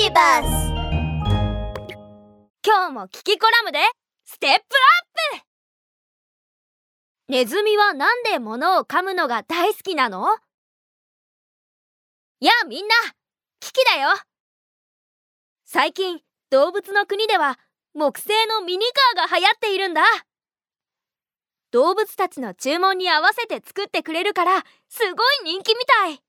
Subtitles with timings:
[0.00, 0.46] ビバス
[2.64, 3.80] 今日もキキコラムで
[4.24, 4.60] ステップアッ
[5.40, 5.44] プ。
[7.28, 10.24] ネズミはなんで物を噛むのが大好きなの？
[12.38, 12.94] やあみんな
[13.58, 14.10] キキだよ。
[15.64, 16.20] 最近
[16.50, 17.58] 動物の国では
[17.92, 18.86] 木製のミニ
[19.16, 20.02] カーが流行っているんだ。
[21.72, 26.20] 動物たちの注文に合わせて作ってくれるからすごい人気みたい。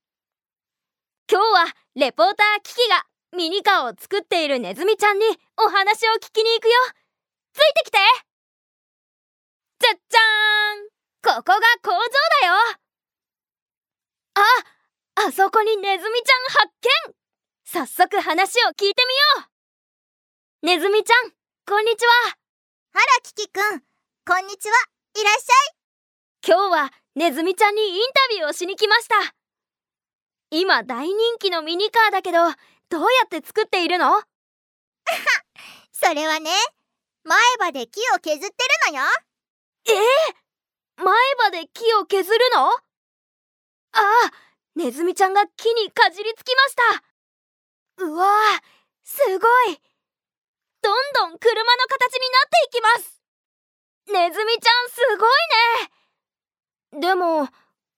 [1.31, 5.25] 今日はレポーターキキがミニカーを作っているネズミちゃんに
[5.57, 6.71] お話を聞きに行くよ。
[7.53, 7.97] ついてきて。
[9.79, 10.89] じゃっじゃーん。
[11.21, 11.99] ここが工場
[12.41, 12.53] だよ。
[14.35, 14.41] あ
[15.27, 16.73] あそこにネズミちゃん発
[17.07, 17.13] 見。
[17.65, 19.03] 早速話を聞いて
[19.37, 19.47] みよ
[20.63, 20.65] う。
[20.65, 21.31] ネズミちゃん
[21.67, 22.11] こんにちは。
[22.93, 23.83] あらキキくん
[24.25, 24.75] こんにちは。
[25.21, 25.47] いらっし
[26.47, 29.35] 今日はネズミちゃんにインタビューをしに来ました。
[30.51, 32.39] 今大人気のミニカーだけど
[32.89, 34.21] どうやって作っているの？
[35.91, 36.51] それはね
[37.23, 38.45] 前歯で木を削って
[38.89, 39.05] るのよ。
[39.85, 39.91] え？
[39.93, 42.69] ー、前歯で木を削るの？
[42.71, 42.79] あ
[43.91, 44.01] あ
[44.75, 46.75] ネズミちゃんが木にかじりつきまし
[47.97, 48.03] た。
[48.05, 48.61] うわー
[49.03, 49.81] すごい。
[50.81, 53.21] どんどん車の形になっていきます。
[54.07, 57.01] ネズミちゃんすごいね。
[57.01, 57.49] でも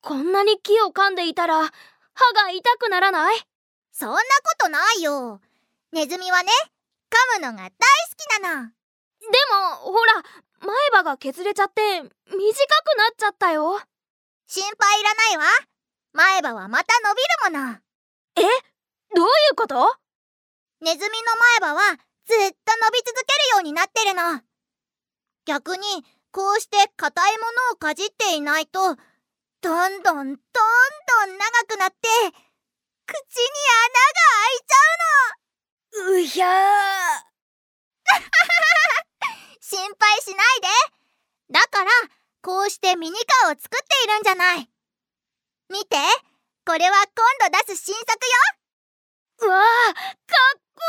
[0.02, 1.70] こんなに木を噛んでいたら歯
[2.33, 3.51] が痛くならない？
[4.02, 4.26] そんなこ
[4.58, 5.40] とないよ。
[5.92, 6.50] ネズミはね
[7.38, 7.76] 噛むのが大好
[8.18, 8.66] きなの。
[8.66, 8.74] で
[9.86, 10.24] もほら
[10.60, 13.80] 前歯が削れちゃって短くなっちゃったよ。
[14.48, 15.44] 心配いらないわ。
[16.14, 17.78] 前歯はまた伸びるもの。
[18.38, 18.42] え？
[19.16, 19.76] どういうこと？
[20.82, 21.08] ネズミの
[21.62, 24.42] 前歯はずっと伸び続けるようになってるの。
[25.46, 25.84] 逆に
[26.32, 28.98] こうして硬いものをかじっていないとどん
[29.62, 30.38] どんどんどん長
[31.68, 32.08] くなって
[33.06, 33.50] 口に
[33.86, 34.82] 穴が開いちゃ
[35.94, 36.52] うひゃー。
[39.62, 40.68] 心配しないで。
[41.52, 41.92] だから
[42.42, 44.70] こうしてミニカーを作っているんじゃない。
[45.70, 45.98] 見て。
[46.66, 49.48] これは今度出す新作よ。
[49.48, 50.82] うわあかっこ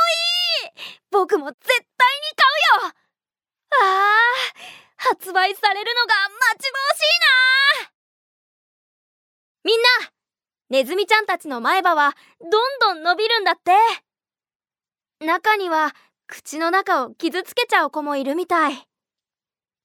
[0.65, 0.73] いい。
[1.11, 1.87] 僕も絶対に
[2.37, 2.47] 買
[2.81, 2.95] うよ。
[3.81, 7.19] あー発売されるのが待ち遠しい
[7.81, 7.93] な
[9.65, 9.89] みんな
[10.73, 12.51] ネズミちゃんたちの前歯はどん
[12.81, 13.73] どん伸びるんだって。
[15.23, 15.95] 中には
[16.27, 18.89] 口の中を傷つけちゃう子もいるみたい。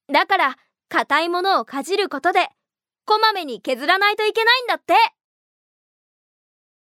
[0.10, 0.56] だから
[0.88, 2.48] 硬いものをかじることで
[3.06, 4.94] こまめに削らないといけないんだって。